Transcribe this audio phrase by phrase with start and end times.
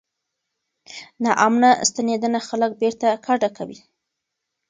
[1.23, 3.79] ناامنه ستنېدنه خلک بیرته کډه کوي.